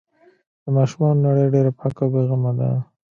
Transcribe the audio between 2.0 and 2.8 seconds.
او بې غمه ده.